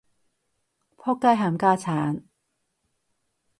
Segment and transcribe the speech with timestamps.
[0.03, 0.07] 僕街
[1.35, 2.23] 冚家鏟